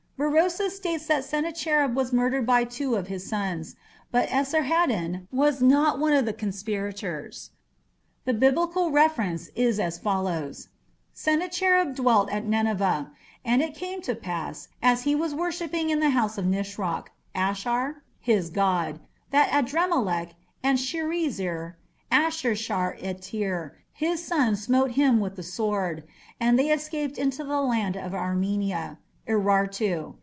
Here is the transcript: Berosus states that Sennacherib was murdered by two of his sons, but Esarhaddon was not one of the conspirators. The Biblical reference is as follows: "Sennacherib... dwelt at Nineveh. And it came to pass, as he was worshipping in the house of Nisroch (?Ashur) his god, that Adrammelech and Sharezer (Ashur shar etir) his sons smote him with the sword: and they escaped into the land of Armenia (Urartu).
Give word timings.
Berosus 0.17 0.75
states 0.77 1.07
that 1.07 1.25
Sennacherib 1.25 1.95
was 1.95 2.13
murdered 2.13 2.45
by 2.45 2.63
two 2.63 2.93
of 2.93 3.07
his 3.07 3.27
sons, 3.27 3.75
but 4.11 4.29
Esarhaddon 4.29 5.27
was 5.31 5.63
not 5.63 5.97
one 5.97 6.13
of 6.13 6.25
the 6.25 6.31
conspirators. 6.31 7.49
The 8.25 8.33
Biblical 8.35 8.91
reference 8.91 9.47
is 9.55 9.79
as 9.79 9.97
follows: 9.97 10.67
"Sennacherib... 11.11 11.95
dwelt 11.95 12.29
at 12.31 12.45
Nineveh. 12.45 13.09
And 13.43 13.63
it 13.63 13.73
came 13.73 13.99
to 14.03 14.13
pass, 14.13 14.67
as 14.79 15.03
he 15.05 15.15
was 15.15 15.33
worshipping 15.33 15.89
in 15.89 16.01
the 16.01 16.11
house 16.11 16.37
of 16.37 16.45
Nisroch 16.45 17.07
(?Ashur) 17.33 18.03
his 18.19 18.51
god, 18.51 18.99
that 19.31 19.49
Adrammelech 19.49 20.33
and 20.61 20.77
Sharezer 20.77 21.73
(Ashur 22.11 22.55
shar 22.55 22.95
etir) 23.01 23.71
his 23.91 24.23
sons 24.23 24.61
smote 24.61 24.91
him 24.91 25.19
with 25.19 25.35
the 25.35 25.41
sword: 25.41 26.03
and 26.39 26.59
they 26.59 26.69
escaped 26.71 27.17
into 27.17 27.43
the 27.43 27.59
land 27.59 27.97
of 27.97 28.13
Armenia 28.13 28.99
(Urartu). 29.27 30.15